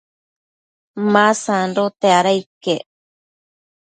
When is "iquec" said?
2.41-2.81